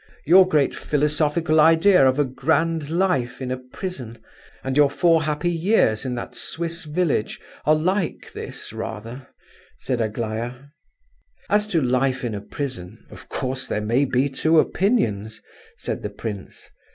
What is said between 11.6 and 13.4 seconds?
to life in a prison, of